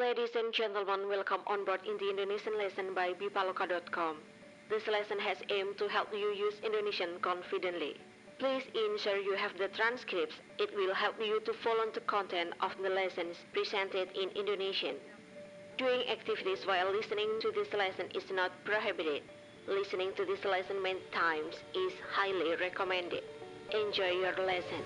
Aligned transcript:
Ladies 0.00 0.34
and 0.34 0.50
gentlemen, 0.54 1.08
welcome 1.10 1.42
on 1.46 1.66
board 1.66 1.80
in 1.86 1.98
the 1.98 2.08
Indonesian 2.08 2.56
lesson 2.56 2.94
by 2.94 3.12
bipaloka.com. 3.12 4.16
This 4.70 4.86
lesson 4.86 5.18
has 5.18 5.36
aimed 5.50 5.76
to 5.76 5.88
help 5.88 6.08
you 6.10 6.32
use 6.32 6.54
Indonesian 6.64 7.20
confidently. 7.20 8.00
Please 8.38 8.62
ensure 8.72 9.18
you 9.18 9.36
have 9.36 9.52
the 9.58 9.68
transcripts. 9.68 10.36
It 10.58 10.74
will 10.74 10.94
help 10.94 11.16
you 11.20 11.38
to 11.40 11.52
follow 11.62 11.84
the 11.92 12.00
content 12.00 12.54
of 12.62 12.72
the 12.82 12.88
lessons 12.88 13.36
presented 13.52 14.08
in 14.16 14.30
Indonesian. 14.30 14.96
Doing 15.76 16.08
activities 16.08 16.64
while 16.64 16.90
listening 16.90 17.36
to 17.42 17.52
this 17.52 17.70
lesson 17.74 18.08
is 18.14 18.24
not 18.32 18.52
prohibited. 18.64 19.20
Listening 19.68 20.12
to 20.16 20.24
this 20.24 20.46
lesson 20.46 20.82
many 20.82 21.00
times 21.12 21.56
is 21.74 21.92
highly 22.10 22.56
recommended. 22.56 23.22
Enjoy 23.70 24.12
your 24.12 24.32
lesson. 24.46 24.80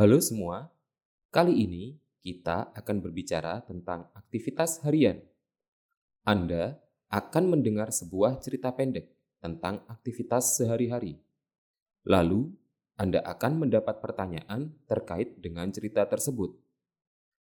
Halo 0.00 0.16
semua, 0.16 0.72
kali 1.28 1.60
ini 1.60 2.00
kita 2.24 2.72
akan 2.72 3.04
berbicara 3.04 3.60
tentang 3.68 4.08
aktivitas 4.16 4.80
harian. 4.80 5.20
Anda 6.24 6.80
akan 7.12 7.52
mendengar 7.52 7.92
sebuah 7.92 8.40
cerita 8.40 8.72
pendek 8.72 9.12
tentang 9.44 9.84
aktivitas 9.92 10.56
sehari-hari. 10.56 11.20
Lalu, 12.08 12.48
Anda 12.96 13.20
akan 13.28 13.60
mendapat 13.60 14.00
pertanyaan 14.00 14.72
terkait 14.88 15.36
dengan 15.36 15.68
cerita 15.68 16.08
tersebut. 16.08 16.56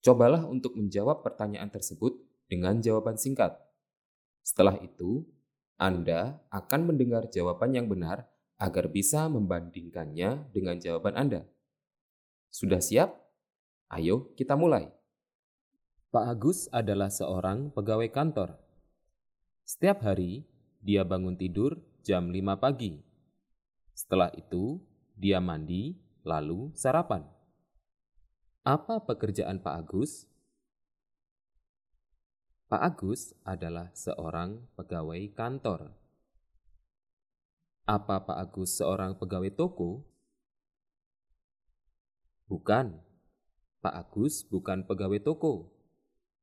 Cobalah 0.00 0.48
untuk 0.48 0.80
menjawab 0.80 1.20
pertanyaan 1.20 1.68
tersebut 1.68 2.24
dengan 2.48 2.80
jawaban 2.80 3.20
singkat. 3.20 3.52
Setelah 4.40 4.80
itu, 4.80 5.28
Anda 5.76 6.40
akan 6.48 6.88
mendengar 6.88 7.28
jawaban 7.28 7.76
yang 7.76 7.84
benar 7.84 8.32
agar 8.56 8.88
bisa 8.88 9.28
membandingkannya 9.28 10.48
dengan 10.56 10.80
jawaban 10.80 11.20
Anda. 11.20 11.44
Sudah 12.50 12.82
siap? 12.82 13.14
Ayo 13.90 14.34
kita 14.34 14.58
mulai. 14.58 14.90
Pak 16.10 16.26
Agus 16.26 16.66
adalah 16.74 17.06
seorang 17.06 17.70
pegawai 17.70 18.10
kantor. 18.10 18.58
Setiap 19.62 20.02
hari, 20.02 20.42
dia 20.82 21.06
bangun 21.06 21.38
tidur 21.38 21.78
jam 22.02 22.34
5 22.34 22.58
pagi. 22.58 22.98
Setelah 23.94 24.34
itu, 24.34 24.82
dia 25.14 25.38
mandi, 25.38 25.94
lalu 26.26 26.74
sarapan. 26.74 27.22
Apa 28.66 29.06
pekerjaan 29.06 29.62
Pak 29.62 29.86
Agus? 29.86 30.26
Pak 32.66 32.82
Agus 32.82 33.30
adalah 33.46 33.94
seorang 33.94 34.58
pegawai 34.74 35.22
kantor. 35.38 35.94
Apa 37.86 38.26
Pak 38.26 38.38
Agus 38.38 38.78
seorang 38.78 39.14
pegawai 39.14 39.54
toko? 39.54 40.02
Bukan. 42.50 42.98
Pak 43.78 43.94
Agus 43.94 44.42
bukan 44.42 44.82
pegawai 44.82 45.22
toko. 45.22 45.70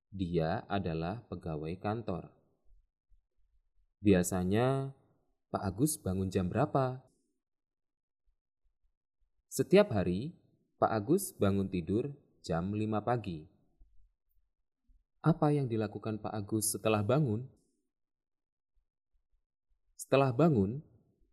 Dia 0.08 0.64
adalah 0.72 1.20
pegawai 1.28 1.76
kantor. 1.84 2.32
Biasanya, 4.00 4.96
Pak 5.52 5.64
Agus 5.68 6.00
bangun 6.00 6.32
jam 6.32 6.48
berapa? 6.48 7.04
Setiap 9.52 9.92
hari, 9.92 10.32
Pak 10.80 10.96
Agus 10.96 11.36
bangun 11.36 11.68
tidur 11.68 12.16
jam 12.40 12.72
5 12.72 13.04
pagi. 13.04 13.44
Apa 15.20 15.52
yang 15.52 15.68
dilakukan 15.68 16.24
Pak 16.24 16.32
Agus 16.32 16.72
setelah 16.72 17.04
bangun? 17.04 17.44
Setelah 20.00 20.32
bangun, 20.32 20.80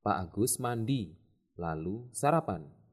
Pak 0.03 0.19
Agus 0.19 0.59
mandi, 0.59 1.15
lalu 1.55 2.11
sarapan. 2.11 2.84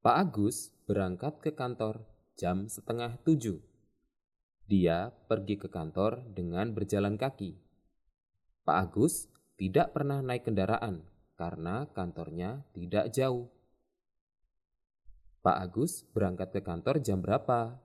Pak 0.00 0.16
Agus 0.16 0.72
berangkat 0.88 1.44
ke 1.44 1.52
kantor 1.52 2.08
jam 2.32 2.72
setengah 2.72 3.20
tujuh. 3.20 3.60
Dia 4.64 5.12
pergi 5.28 5.60
ke 5.60 5.68
kantor 5.68 6.24
dengan 6.32 6.72
berjalan 6.72 7.20
kaki. 7.20 7.52
Pak 8.64 8.76
Agus 8.80 9.28
tidak 9.60 9.92
pernah 9.92 10.24
naik 10.24 10.48
kendaraan 10.48 11.04
karena 11.36 11.84
kantornya 11.92 12.64
tidak 12.72 13.12
jauh. 13.12 13.52
Pak 15.44 15.68
Agus 15.68 16.08
berangkat 16.16 16.48
ke 16.48 16.64
kantor 16.64 17.04
jam 17.04 17.20
berapa? 17.20 17.76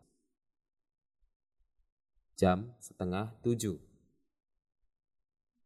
Jam 2.39 2.71
setengah 2.79 3.35
tujuh. 3.43 3.75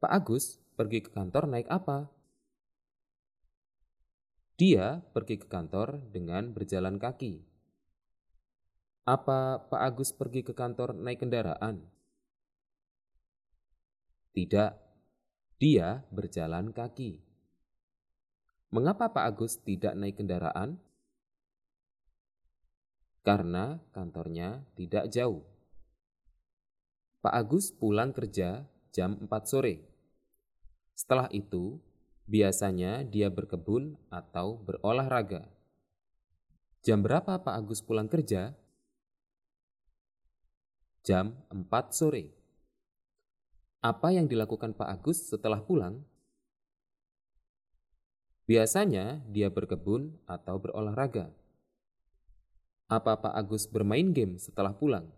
Pak 0.01 0.11
Agus 0.17 0.57
pergi 0.73 1.05
ke 1.05 1.13
kantor 1.13 1.45
naik 1.45 1.69
apa? 1.69 2.09
Dia 4.59 4.99
pergi 5.15 5.39
ke 5.39 5.47
kantor 5.47 6.03
dengan 6.11 6.51
berjalan 6.51 6.99
kaki. 6.99 7.39
Apa 9.07 9.71
Pak 9.71 9.81
Agus 9.87 10.11
pergi 10.11 10.43
ke 10.43 10.51
kantor 10.51 10.99
naik 10.99 11.23
kendaraan? 11.23 11.79
Tidak, 14.35 14.71
dia 15.63 16.03
berjalan 16.11 16.75
kaki. 16.75 17.23
Mengapa 18.75 19.15
Pak 19.15 19.25
Agus 19.31 19.63
tidak 19.63 19.95
naik 19.95 20.19
kendaraan? 20.19 20.75
Karena 23.23 23.79
kantornya 23.95 24.67
tidak 24.75 25.07
jauh. 25.07 25.47
Pak 27.23 27.31
Agus 27.31 27.71
pulang 27.71 28.11
kerja 28.11 28.67
jam 28.91 29.23
4 29.23 29.31
sore. 29.47 29.87
Setelah 30.99 31.31
itu, 31.31 31.79
Biasanya 32.29 33.01
dia 33.01 33.25
berkebun 33.33 33.97
atau 34.13 34.61
berolahraga. 34.61 35.49
Jam 36.85 37.01
berapa 37.01 37.41
Pak 37.41 37.55
Agus 37.57 37.81
pulang 37.81 38.05
kerja? 38.05 38.53
Jam 41.01 41.33
4 41.49 41.65
sore. 41.89 42.29
Apa 43.81 44.13
yang 44.13 44.29
dilakukan 44.29 44.77
Pak 44.77 45.01
Agus 45.01 45.25
setelah 45.25 45.57
pulang? 45.57 46.05
Biasanya 48.45 49.25
dia 49.25 49.49
berkebun 49.49 50.13
atau 50.29 50.61
berolahraga. 50.61 51.33
Apa 52.93 53.17
Pak 53.25 53.33
Agus 53.33 53.65
bermain 53.65 54.13
game 54.13 54.37
setelah 54.37 54.77
pulang? 54.77 55.09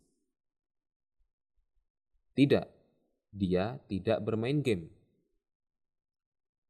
Tidak, 2.39 2.71
dia 3.35 3.83
tidak 3.91 4.23
bermain 4.23 4.63
game. 4.63 5.00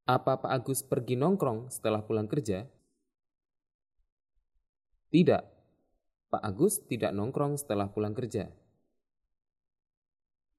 Apa 0.09 0.41
Pak 0.41 0.49
Agus 0.49 0.81
pergi 0.81 1.13
nongkrong 1.13 1.69
setelah 1.69 2.01
pulang 2.01 2.25
kerja? 2.25 2.65
Tidak, 5.11 5.43
Pak 6.31 6.41
Agus 6.41 6.79
tidak 6.87 7.11
nongkrong 7.11 7.59
setelah 7.59 7.91
pulang 7.91 8.15
kerja. 8.15 8.49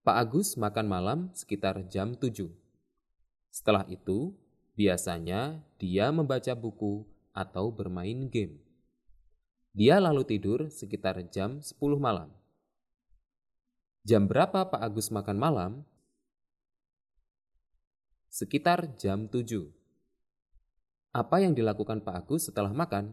Pak 0.03 0.17
Agus 0.19 0.55
makan 0.61 0.87
malam 0.87 1.19
sekitar 1.33 1.81
jam 1.89 2.13
7. 2.19 2.53
Setelah 3.49 3.87
itu, 3.89 4.35
biasanya 4.77 5.63
dia 5.79 6.11
membaca 6.13 6.53
buku 6.53 7.07
atau 7.33 7.73
bermain 7.73 8.29
game. 8.29 8.61
Dia 9.73 9.97
lalu 9.97 10.29
tidur 10.29 10.69
sekitar 10.69 11.17
jam 11.33 11.65
10 11.65 11.81
malam. 11.97 12.29
Jam 14.05 14.29
berapa 14.29 14.69
Pak 14.69 14.83
Agus 14.83 15.09
makan 15.09 15.39
malam? 15.41 15.73
Sekitar 18.33 18.97
jam 18.97 19.29
7. 19.29 19.69
Apa 21.13 21.45
yang 21.45 21.53
dilakukan 21.53 22.01
Pak 22.01 22.25
Agus 22.25 22.49
setelah 22.49 22.73
makan? 22.73 23.13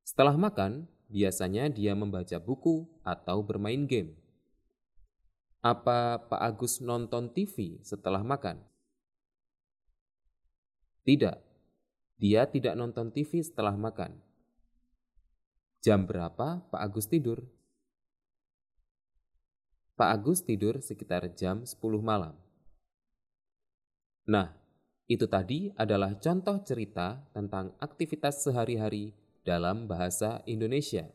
Setelah 0.00 0.32
makan, 0.32 0.88
biasanya 1.12 1.68
dia 1.68 1.92
membaca 1.92 2.40
buku 2.40 2.88
atau 3.04 3.44
bermain 3.44 3.84
game. 3.84 4.16
Apa 5.60 6.24
Pak 6.24 6.40
Agus 6.40 6.80
nonton 6.80 7.28
TV 7.28 7.76
setelah 7.84 8.24
makan? 8.24 8.56
Tidak, 11.04 11.36
dia 12.16 12.48
tidak 12.48 12.80
nonton 12.80 13.12
TV 13.12 13.44
setelah 13.44 13.76
makan. 13.76 14.16
Jam 15.84 16.08
berapa 16.08 16.64
Pak 16.64 16.80
Agus 16.80 17.04
tidur? 17.04 17.44
Pak 20.00 20.16
Agus 20.16 20.40
tidur 20.40 20.80
sekitar 20.80 21.28
jam 21.36 21.68
10 21.68 21.76
malam. 22.00 22.32
Nah, 24.28 24.52
itu 25.10 25.26
tadi 25.26 25.72
adalah 25.74 26.14
contoh 26.20 26.60
cerita 26.62 27.18
tentang 27.34 27.74
aktivitas 27.80 28.46
sehari-hari 28.46 29.10
dalam 29.42 29.88
bahasa 29.90 30.44
Indonesia. 30.46 31.08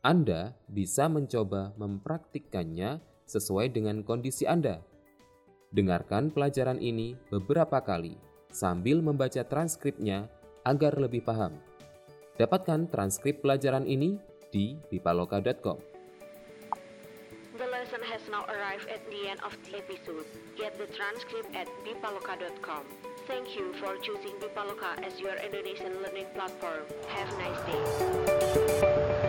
Anda 0.00 0.56
bisa 0.70 1.10
mencoba 1.10 1.76
mempraktikkannya 1.76 3.02
sesuai 3.28 3.74
dengan 3.74 4.00
kondisi 4.06 4.48
Anda. 4.48 4.80
Dengarkan 5.70 6.32
pelajaran 6.32 6.78
ini 6.78 7.14
beberapa 7.28 7.78
kali 7.82 8.16
sambil 8.50 9.02
membaca 9.02 9.42
transkripnya 9.42 10.26
agar 10.66 10.98
lebih 10.98 11.22
paham. 11.22 11.54
Dapatkan 12.38 12.88
transkrip 12.88 13.44
pelajaran 13.44 13.84
ini 13.84 14.16
di 14.50 14.78
bipaloka.com. 14.88 15.89
lesson 17.90 18.06
has 18.06 18.20
now 18.30 18.44
arrived 18.44 18.88
at 18.88 19.00
the 19.10 19.28
end 19.28 19.40
of 19.40 19.56
the 19.64 19.78
episode. 19.78 20.24
Get 20.56 20.78
the 20.78 20.86
transcript 20.86 21.54
at 21.54 21.66
bipaloka.com. 21.84 22.84
Thank 23.26 23.56
you 23.56 23.72
for 23.74 23.96
choosing 23.96 24.32
Bipaloka 24.40 25.02
as 25.04 25.18
your 25.20 25.34
Indonesian 25.36 26.02
learning 26.02 26.26
platform. 26.34 26.82
Have 27.08 27.32
a 27.32 27.38
nice 27.38 27.60
day. 27.66 29.19